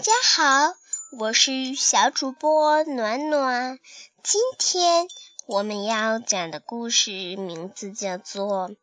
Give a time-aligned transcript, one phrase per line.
[0.00, 0.74] 大家好，
[1.18, 3.78] 我是小主播暖暖。
[4.22, 5.06] 今天
[5.44, 8.70] 我们要讲的故事名字叫做《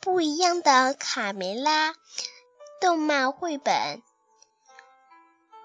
[0.00, 1.92] 不一样的卡梅拉》
[2.80, 4.02] 动漫绘本。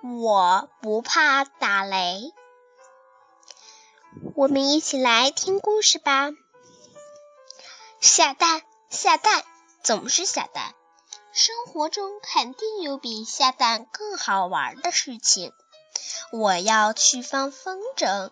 [0.03, 2.31] 我不怕打雷，
[4.35, 6.29] 我们一起来听故事吧。
[7.99, 8.61] 下蛋，
[8.91, 9.43] 下蛋，
[9.81, 10.75] 总是下蛋。
[11.31, 15.53] 生活中肯定有比下蛋更好玩的事情。
[16.31, 18.31] 我要去放风筝。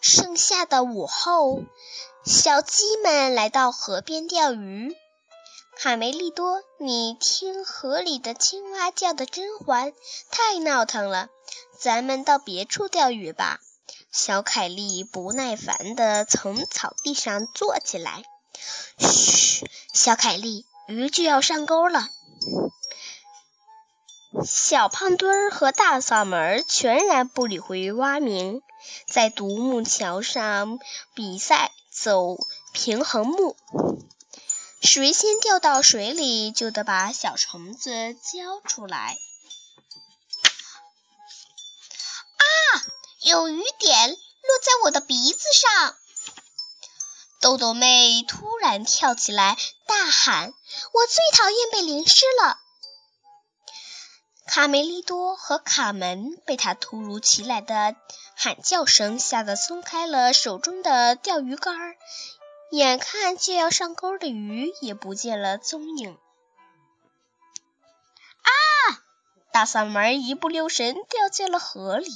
[0.00, 1.64] 盛夏的午后，
[2.24, 4.96] 小鸡们来到河边钓鱼。
[5.76, 9.92] 卡梅利多，你听河里的青蛙叫的真欢，
[10.30, 11.28] 太闹腾了。
[11.78, 13.60] 咱们到别处钓鱼吧。
[14.10, 18.22] 小凯莉不耐烦地从草地上坐起来。
[18.98, 22.08] 嘘，小凯莉，鱼就要上钩了。
[24.44, 28.60] 小胖墩儿和大嗓门全然不理会蛙鸣，
[29.08, 30.78] 在独木桥上
[31.14, 32.36] 比赛走
[32.72, 33.56] 平衡木，
[34.82, 39.16] 谁先掉到水里，就得把小虫子交出来。
[42.36, 42.44] 啊
[43.22, 44.18] 有雨点落
[44.62, 45.96] 在我的鼻子上，
[47.40, 49.56] 豆豆妹突然跳起来
[49.86, 50.52] 大喊
[50.92, 52.58] ：“我最讨厌被淋湿了！”
[54.46, 57.94] 卡梅利多和卡门被他突如其来的
[58.36, 61.96] 喊叫声吓得松开了手中的钓鱼竿，
[62.70, 66.18] 眼看就要上钩的鱼也不见了踪影。
[68.42, 68.50] 啊！
[69.52, 72.10] 大嗓门一不留神掉进了河里。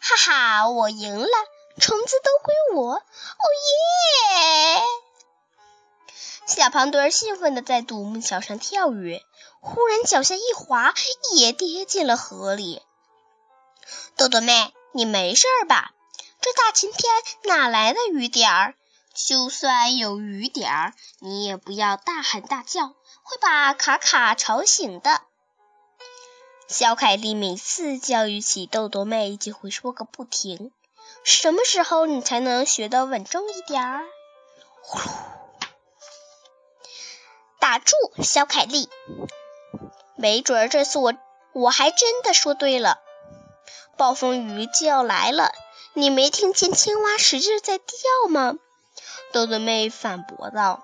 [0.00, 1.28] 哈哈，我赢了，
[1.78, 2.94] 虫子都归我！
[2.94, 3.02] 哦
[4.34, 4.82] 耶！
[6.46, 9.22] 小胖墩儿兴奋地在独木桥上跳跃，
[9.60, 10.94] 忽然脚下一滑，
[11.36, 12.82] 也跌进了河里。
[14.16, 15.92] 豆豆妹，你没事吧？
[16.40, 17.12] 这大晴天
[17.44, 18.74] 哪来的雨点儿？
[19.14, 22.88] 就算有雨点儿，你也不要大喊大叫，
[23.22, 25.20] 会把卡卡吵醒的。
[26.68, 30.72] 小凯莉每次教育起豆豆妹，就会说个不停。
[31.24, 34.04] 什么时候你才能学得稳重一点儿？
[34.80, 35.12] 呼噜！
[37.58, 38.88] 打住，小凯莉！
[40.16, 41.14] 没准儿这次我
[41.52, 43.00] 我还真的说对了。
[43.96, 45.52] 暴风雨就要来了，
[45.92, 48.54] 你没听见青蛙使劲在叫吗？
[49.32, 50.82] 豆豆妹反驳道。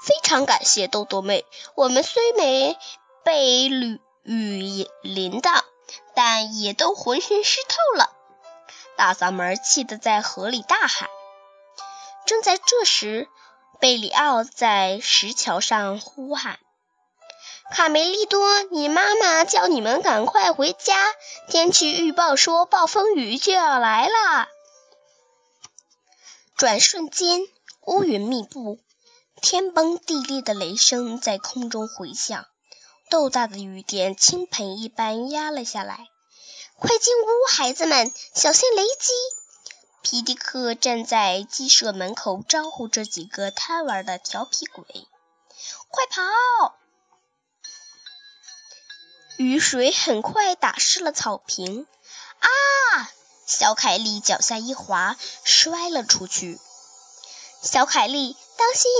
[0.00, 2.78] 非常感谢豆豆妹，我们虽没
[3.24, 4.00] 被雨。
[4.22, 5.64] 雨淋到，
[6.14, 8.10] 但也都浑身湿透了。
[8.98, 11.08] 大嗓门气得在河里大喊。
[12.26, 13.28] 正在这时，
[13.78, 16.58] 贝里奥在石桥上呼喊
[17.70, 20.96] ：“卡梅利多，你妈妈叫你们赶快回家，
[21.48, 24.48] 天气预报说暴风雨就要来了。”
[26.58, 27.40] 转瞬间，
[27.86, 28.80] 乌云密布，
[29.40, 32.46] 天崩地裂的雷声在空中回响。
[33.10, 36.08] 豆大的雨点倾盆一般压了下来。
[36.80, 39.12] 快进屋，孩子们，小心雷击！
[40.00, 44.84] 皮迪克站在鸡舍门口招呼这几个贪玩的调皮鬼
[45.90, 46.78] ：“快跑！”
[49.38, 51.88] 雨水很快打湿了草坪。
[52.38, 52.48] 啊！
[53.44, 56.60] 小凯莉脚下一滑，摔了出去。
[57.60, 58.90] 小凯莉，当心！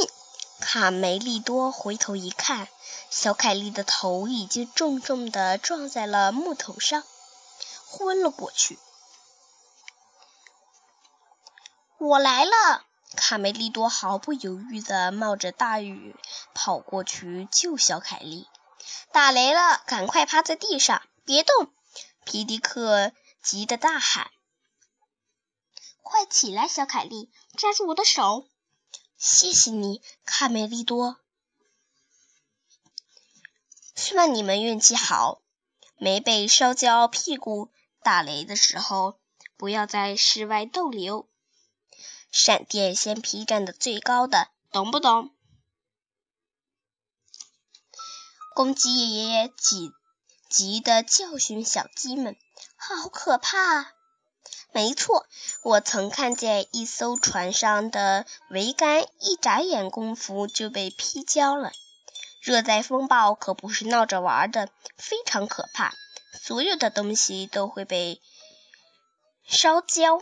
[0.59, 2.67] 卡梅利多回头一看。
[3.09, 7.05] 小凯莉的头已经重重的撞在了木头上，
[7.91, 8.79] 昏了过去。
[11.99, 12.85] 我来了！
[13.17, 16.15] 卡梅利多毫不犹豫地冒着大雨
[16.55, 18.47] 跑过去救小凯莉。
[19.11, 21.73] 打雷了，赶快趴在地上，别动！
[22.25, 23.13] 皮迪克
[23.43, 24.31] 急得大喊
[26.05, 28.47] ：“快起来，小凯莉，抓住我的手！”
[29.17, 31.17] 谢谢你，卡梅利多。
[33.97, 35.41] 算你们运气好，
[35.97, 37.73] 没被烧焦屁股。
[38.09, 39.19] 打雷的时候，
[39.59, 41.29] 不要在室外逗留。
[42.33, 45.31] 闪电先劈站的最高的，懂不懂？
[48.55, 49.93] 公鸡爷爷急
[50.49, 52.35] 急的教训小鸡们
[52.81, 53.93] ：“好可怕！”
[54.73, 55.27] 没错，
[55.63, 61.73] 我曾看见一艘船上的桅杆，一眨眼功夫就被劈焦了。
[62.41, 65.93] 热带风暴可不是闹着玩的，非常可怕，
[66.33, 68.21] 所有的东西都会被
[69.45, 70.19] 烧焦、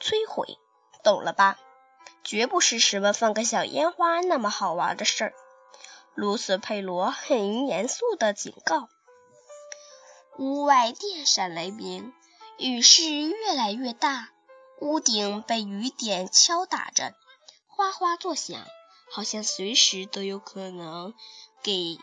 [0.00, 0.58] 摧毁，
[1.02, 1.58] 懂了吧？
[2.24, 5.34] 绝不是什么放个小烟花那么好玩的事儿。
[6.14, 8.88] 卢斯佩罗很严肃地警告。
[10.38, 12.12] 屋外电闪雷鸣，
[12.58, 14.30] 雨势越来越大，
[14.80, 17.14] 屋顶被雨点敲打着，
[17.68, 18.60] 哗哗作响，
[19.10, 21.14] 好像随时都有可能
[21.62, 21.98] 给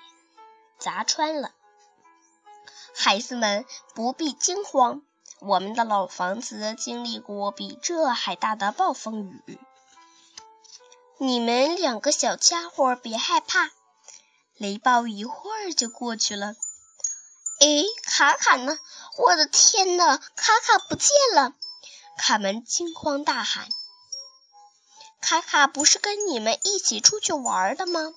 [0.77, 1.51] 砸穿了。
[2.95, 5.01] 孩子们不必惊慌，
[5.39, 9.59] 我们的老房子经历过比这还大的暴风雨。
[11.17, 13.71] 你们两个小家伙别害怕，
[14.57, 16.55] 雷暴一会儿就过去了。
[17.59, 18.77] 哎，卡卡呢？
[19.17, 21.53] 我的天哪，卡卡不见了！
[22.17, 23.67] 卡门惊慌大喊
[25.21, 28.13] ：“卡卡不是跟你们一起出去玩的吗？”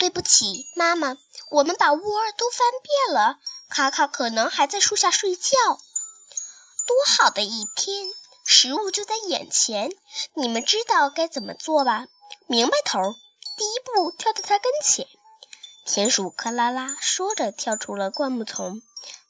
[0.00, 1.18] 对不起，妈妈，
[1.50, 3.38] 我们把窝都翻遍了，
[3.68, 5.52] 卡卡可能还在树下睡觉。
[6.86, 8.08] 多好的一天，
[8.46, 9.92] 食物就在眼前，
[10.32, 12.06] 你们知道该怎么做吧？
[12.46, 13.14] 明白，头。
[13.58, 15.06] 第一步，跳到他跟前。
[15.84, 18.80] 田鼠克拉拉说着，跳出了灌木丛。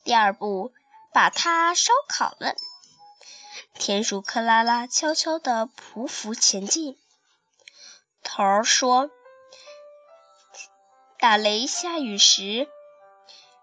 [0.04, 0.72] 第二步，
[1.12, 2.54] 把它烧烤了。
[3.74, 6.96] 田鼠克拉拉悄悄地匍匐前进。
[8.22, 9.10] 头儿说
[11.20, 12.66] ：“打雷下雨时，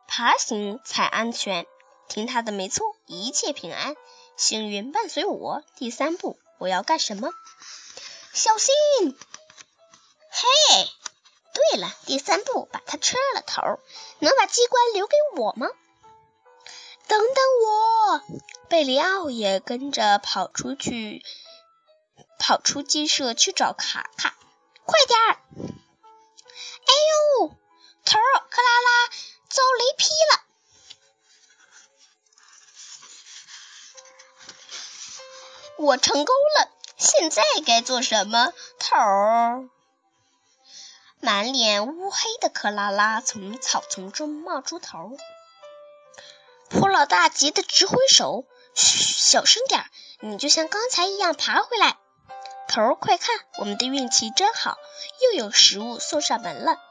[0.07, 1.65] 爬行才安全。
[2.07, 3.95] 听他的，没错，一切平安，
[4.35, 7.31] 幸运伴随我。”第三步，我要干什么？
[8.31, 8.73] 小心！
[10.29, 10.87] 嘿。
[11.71, 13.79] 对了，第三步把它吃了头，
[14.19, 15.67] 能把机关留给我吗？
[17.07, 18.21] 等等我，
[18.69, 21.23] 贝里奥也跟着跑出去，
[22.37, 24.37] 跑出鸡舍去找卡卡，
[24.85, 25.37] 快点儿！
[35.87, 38.51] 我成功了，现在该做什么？
[38.77, 39.69] 头。
[41.21, 45.15] 满脸乌黑的克拉拉从草丛中冒出头，
[46.69, 48.43] 普老大急得直挥手
[48.75, 48.97] ：“嘘，
[49.29, 49.85] 小声点
[50.19, 51.97] 你就像刚才一样爬回来。”
[52.67, 54.77] 头儿，快看，我们的运气真好，
[55.23, 56.81] 又有食物送上门了。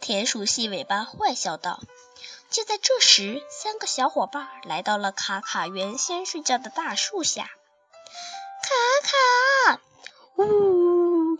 [0.00, 1.80] 田鼠细尾巴坏笑道。
[2.48, 7.50] 就在这时，三个小伙伴来到了卡卡原先睡觉的大树下。
[9.08, 9.16] 卡
[9.72, 9.80] 卡，
[10.36, 11.36] 呜呜，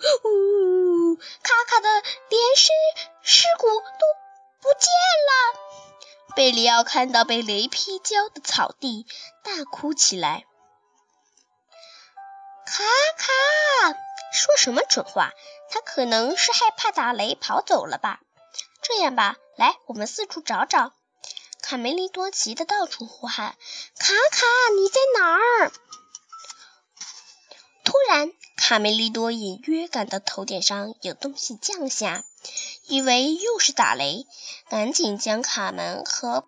[1.17, 2.70] 卡卡的连尸
[3.23, 4.06] 尸骨都
[4.62, 4.88] 不见
[5.29, 5.32] 了。
[6.35, 9.06] 贝里奥看到被雷劈焦的草地，
[9.44, 10.47] 大哭起来。
[12.65, 12.85] 卡
[13.19, 13.35] 卡，
[14.32, 15.35] 说什么蠢话？
[15.70, 18.20] 他可能是害怕打雷跑走了吧？
[18.81, 20.94] 这样吧，来，我们四处找找。
[21.61, 23.59] 卡梅利多急得到处呼喊
[24.00, 25.70] ：“卡卡，你在哪儿？”
[27.88, 32.23] 突然，卡梅利多隐约感到头顶上有东西降下，
[32.85, 34.26] 以为又是打雷，
[34.69, 36.46] 赶紧将卡门和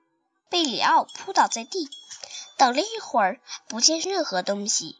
[0.51, 1.89] 贝里奥扑倒在地。
[2.59, 4.99] 等了一会儿，不见任何东西，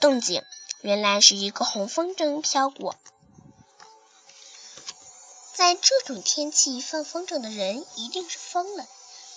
[0.00, 0.42] 动静
[0.80, 2.96] 原来是一个红风筝飘过。
[5.54, 8.88] 在这种天气放风筝的人一定是疯了。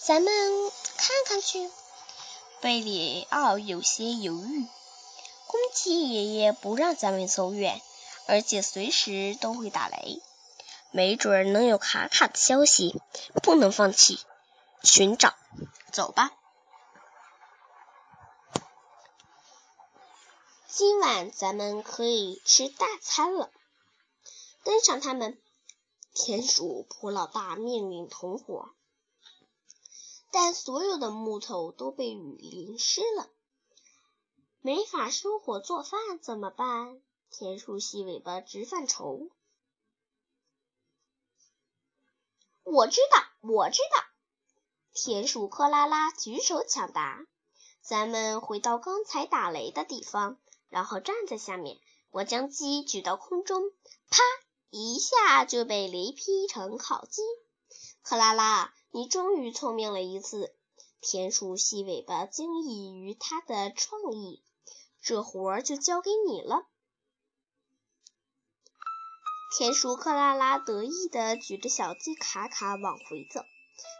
[0.04, 0.34] 咱们
[0.98, 1.70] 看看去。
[2.60, 4.66] 贝里奥有些犹豫。
[5.52, 7.82] 公鸡爷爷不让咱们走远，
[8.26, 10.22] 而且随时都会打雷，
[10.92, 13.02] 没准能有卡卡的消息，
[13.44, 14.18] 不能放弃
[14.82, 15.34] 寻找。
[15.92, 16.32] 走吧，
[20.70, 23.52] 今晚咱们可以吃大餐了。
[24.64, 25.38] 跟上他们，
[26.14, 28.70] 田鼠普老大命令同伙，
[30.32, 33.28] 但所有的木头都被雨淋湿了。
[34.64, 37.02] 没法生火做饭怎么办？
[37.32, 39.30] 田鼠细尾巴直犯愁。
[42.64, 44.04] 我知道，我知道。
[44.94, 47.26] 田鼠克拉拉举手抢答
[47.82, 50.38] ：“咱们回到刚才打雷的地方，
[50.70, 51.80] 然后站在下面。
[52.12, 53.72] 我将鸡举到空中，
[54.10, 54.22] 啪
[54.70, 57.24] 一下就被雷劈成烤鸡。”
[58.04, 60.56] 克拉拉，你终于聪明了一次。
[61.00, 64.44] 田鼠细尾巴惊异于他的创意。
[65.02, 66.68] 这活儿就交给你了。
[69.58, 73.42] 田鼠克拉拉得意地举着小鸡卡卡往回走。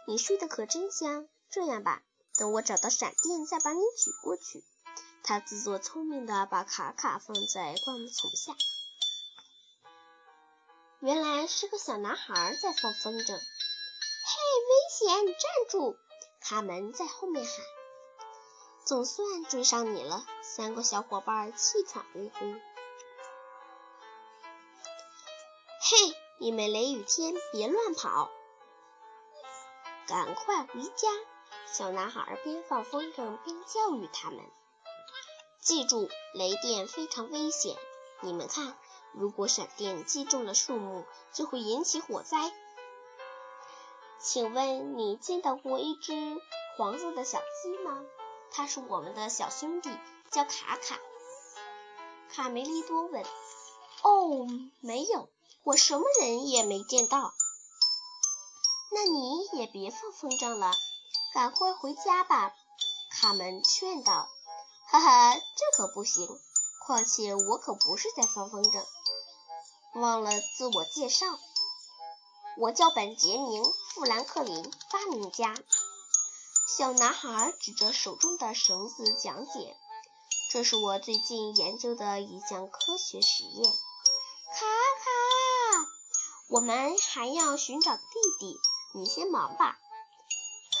[0.06, 1.28] 你睡得可真香。
[1.50, 2.02] 这样吧，
[2.36, 4.64] 等我找到闪电，再把你举过去。
[5.22, 8.56] 他自作聪明地把卡卡放在灌木丛下。
[11.00, 13.34] 原来是个小男孩在放风筝。
[13.34, 13.40] 嘿，
[14.68, 15.26] 危险！
[15.26, 15.96] 站住！
[16.40, 17.54] 卡门在后面喊。
[18.84, 20.26] 总算追上你了！
[20.42, 22.60] 三个小伙伴气喘吁吁。
[25.80, 28.28] 嘿，你们雷雨天别乱跑，
[30.08, 31.08] 赶快回家！
[31.66, 34.40] 小男孩边放风筝边教育他们
[35.62, 37.76] ：“记住，雷电非常危险。
[38.20, 38.76] 你们看，
[39.12, 42.52] 如果闪电击中了树木，就会引起火灾。”
[44.18, 46.12] 请问你见到过一只
[46.76, 48.04] 黄色的小鸡吗？
[48.54, 49.90] 他是我们的小兄弟，
[50.30, 50.98] 叫卡卡。
[52.30, 53.24] 卡梅利多问
[54.02, 54.46] ：“哦，
[54.80, 55.28] 没有，
[55.64, 57.32] 我什么人也没见到。”
[58.94, 60.72] 那你也别放风筝了，
[61.32, 62.52] 赶快回家吧。”
[63.10, 64.28] 卡门劝道。
[64.86, 66.28] “哈哈，这可不行，
[66.84, 68.84] 况且我可不是在放风筝。
[69.94, 71.26] 忘了自我介绍，
[72.58, 73.62] 我叫本杰明·
[73.94, 75.54] 富兰克林，发明家。”
[76.74, 79.76] 小男孩指着手中的绳子讲解
[80.50, 83.70] ：“这是我最近研究的一项科学实验。”
[84.54, 84.64] 卡
[85.04, 85.86] 卡，
[86.48, 88.02] 我们还要寻找弟
[88.40, 88.56] 弟。
[88.94, 89.78] 你先忙吧。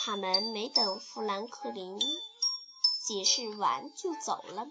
[0.02, 1.98] 卡门没等富兰克林
[3.06, 4.66] 解释完就走了。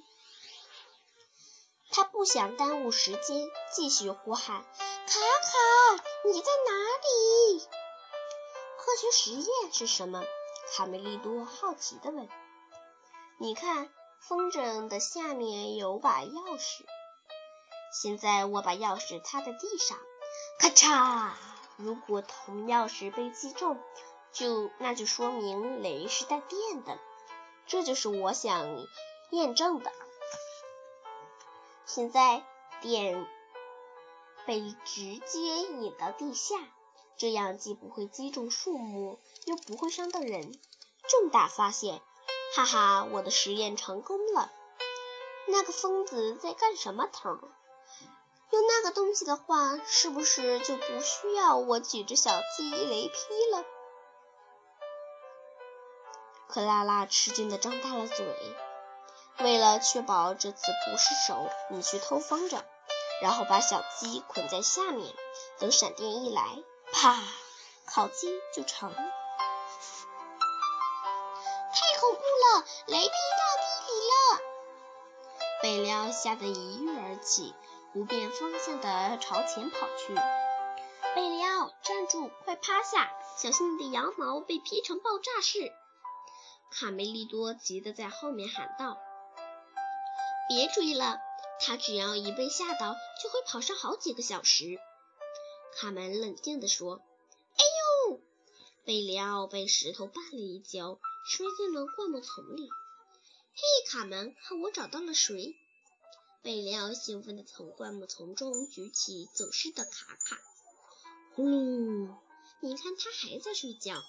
[1.92, 4.74] 他不想耽误时间，继续呼喊：“卡
[5.06, 7.60] 卡，你在哪里？”
[8.80, 10.24] 科学实验是什么？
[10.74, 12.30] 卡梅利多好奇地问。
[13.38, 16.86] “你看，风筝的下面有把钥匙。
[17.92, 19.98] 现在我把钥匙插在地上，
[20.60, 21.34] 咔嚓。”
[21.78, 23.78] 如果铜钥匙被击中，
[24.32, 26.98] 就那就说明雷是带电的，
[27.66, 28.88] 这就是我想
[29.32, 29.92] 验证的。
[31.86, 32.46] 现在
[32.80, 33.28] 电
[34.46, 36.56] 被直接引到地下，
[37.22, 40.60] 这样既不会击中树木，又不会伤到人。
[41.08, 42.02] 重大发现！
[42.56, 44.52] 哈哈，我的实验成功了。
[45.46, 47.30] 那个疯子在干什么头？
[48.50, 53.66] 用那个东西的话，是不是就不需要我举着小鸡雷劈了？
[56.48, 58.26] 克拉拉吃惊的张大了嘴。
[59.38, 62.64] 为了确保这次不是手，你去偷风筝，
[63.22, 65.14] 然后把小鸡捆在下面，
[65.60, 66.64] 等闪电一来，
[66.94, 67.18] 啪，
[67.86, 68.98] 烤鸡就成了。
[71.74, 72.66] 太恐怖了！
[72.88, 74.14] 雷劈到地里了！
[75.64, 77.54] 贝廖吓得一跃而起。
[77.94, 80.16] 不变方向的朝前跑去，
[81.14, 82.32] 贝里奥，站住！
[82.46, 83.12] 快趴下！
[83.38, 85.74] 小心你的羊毛被劈成爆炸式！
[86.72, 88.98] 卡梅利多急得在后面喊道
[90.48, 91.20] ：“别追了，
[91.60, 94.80] 他只要一被吓到，就会跑上好几个小时。”
[95.76, 97.02] 卡门冷静地说
[97.58, 97.64] ：“哎
[98.10, 98.22] 呦！”
[98.86, 102.70] 贝里奥被石头绊了一跤，摔进了灌木丛里。
[103.54, 105.56] “嘿，卡门，看我找到了谁！”
[106.44, 110.40] 贝里奥兴奋地从灌木丛中举起走失的卡卡。
[111.36, 112.16] 呼噜！
[112.60, 114.04] 你看，他还在睡觉。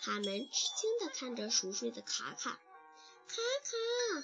[0.00, 2.50] 卡门吃惊地看着熟睡的卡卡。
[2.50, 4.22] 卡卡，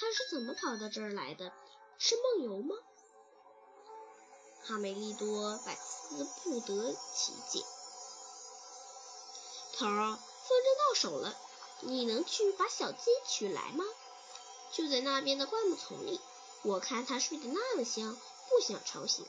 [0.00, 1.52] 他是怎么跑到这儿来的？
[1.98, 2.76] 是梦游吗？
[4.64, 7.64] 哈梅利多百思不得其解。
[9.76, 11.34] 头儿，风筝到手了，
[11.80, 13.84] 你能去把小鸡取来吗？
[14.72, 16.20] 就在那边的灌木丛里。
[16.62, 18.16] 我看他睡得那么香，
[18.50, 19.26] 不想吵醒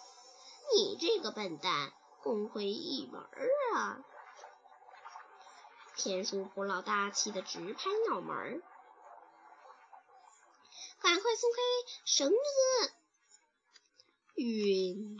[0.74, 0.98] 你。
[1.00, 1.94] 这个笨蛋，
[2.24, 3.20] 功亏一篑
[3.76, 4.04] 啊！
[5.96, 8.64] 田鼠普老大气得直拍脑门
[11.02, 11.62] 赶快松开
[12.06, 12.92] 绳子！
[14.40, 15.18] 晕！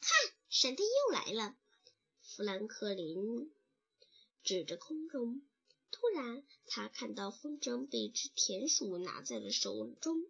[0.00, 1.54] 看，闪电又来了！
[2.22, 3.52] 富兰克林
[4.42, 5.42] 指着空中。
[5.90, 10.24] 突然，他看到风筝被一只田鼠拿在了手中。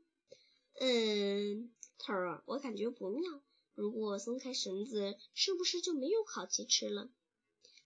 [0.80, 3.40] 嗯，头儿，我感觉不妙。
[3.74, 7.08] 如果松开绳子，是不是就没有烤鸡吃了？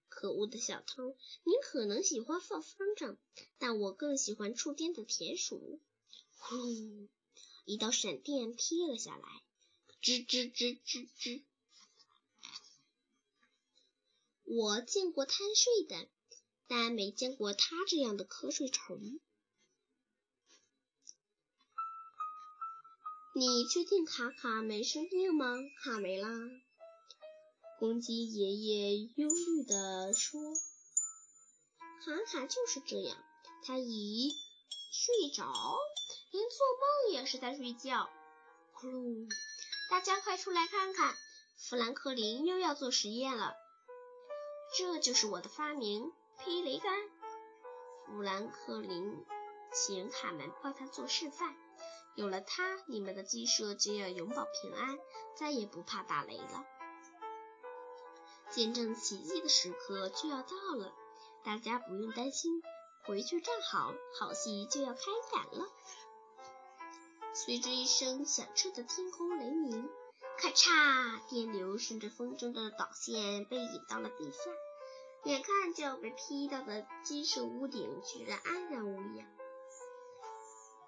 [0.08, 1.14] 可恶的小偷！
[1.44, 3.18] 你可能喜欢放风筝，
[3.58, 5.78] 但我更喜欢触电的田鼠。
[6.38, 7.08] 呼噜！
[7.66, 9.42] 一道闪电劈了下来，
[10.00, 11.44] 吱吱吱吱吱。
[14.44, 16.08] 我见过贪睡的。
[16.68, 19.20] 但没见过他这样的瞌睡虫。
[23.36, 26.28] 你确定卡卡没生病吗，卡梅拉？
[27.78, 30.40] 公鸡爷爷忧虑地说
[32.02, 33.16] ：“卡卡就是这样，
[33.62, 34.34] 他一
[34.90, 35.78] 睡着，
[36.36, 38.10] 连做梦也是在睡觉。”
[38.74, 39.28] 呼噜！
[39.90, 41.14] 大家快出来看看，
[41.56, 43.54] 富兰克林又要做实验了。
[44.76, 46.12] 这就是我的发明。
[46.38, 46.92] 劈雷杆，
[48.04, 49.24] 富兰克林
[49.72, 51.56] 请卡门帮他做示范。
[52.14, 54.98] 有了它，你们的鸡舍就要永保平安，
[55.34, 56.66] 再也不怕打雷了。
[58.50, 60.92] 见证奇迹的时刻就要到了，
[61.42, 62.62] 大家不用担心，
[63.06, 65.00] 回去站好，好戏就要开
[65.32, 65.70] 演了。
[67.36, 69.90] 随着一声响彻的天空雷鸣，
[70.38, 74.38] 咔嚓，电流顺着风筝的导线被引到了地下，
[75.24, 79.28] 眼看就要被劈到的金属屋顶居然安然无恙。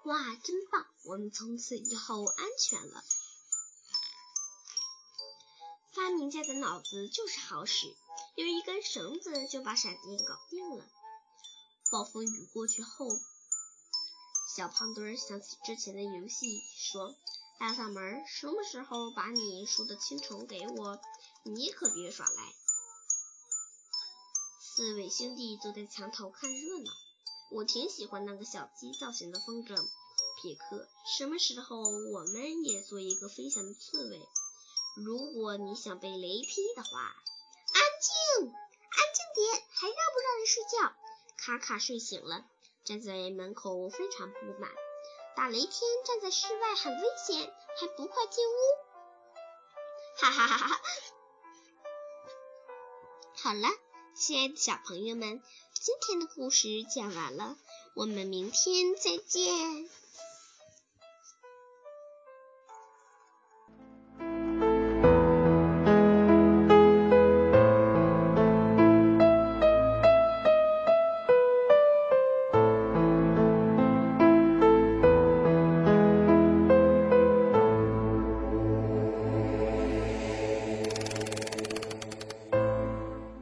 [0.05, 0.87] 哇，真棒！
[1.05, 3.03] 我们从此以后安全了。
[5.93, 7.95] 发明家的脑子就是好使，
[8.33, 10.83] 用一根绳子就把闪电搞定了。
[11.91, 13.07] 暴风雨过去后，
[14.55, 17.15] 小胖墩想起之前的游戏，说
[17.59, 20.99] ：“大嗓门，什么时候把你输的青虫给我？
[21.43, 22.53] 你可别耍赖。”
[24.59, 26.91] 四位兄弟坐在墙头看热闹。
[27.51, 29.75] 我挺喜欢那个小鸡造型的风筝，
[30.41, 30.89] 皮克。
[31.05, 34.27] 什么时候我们也做一个飞翔的刺猬？
[34.95, 38.51] 如果你想被雷劈的话，安静，安
[39.13, 40.95] 静点，还让不让人睡觉？
[41.37, 42.45] 卡卡睡醒了，
[42.83, 44.71] 站在门口非常不满。
[45.35, 45.71] 打雷天
[46.05, 48.53] 站在室外很危险，还不快进屋？
[50.17, 50.81] 哈哈哈哈哈！
[53.35, 53.69] 好了，
[54.15, 55.41] 亲爱的小朋友们，
[55.73, 57.55] 今天的故事讲完了，
[57.93, 59.89] 我们明天再见。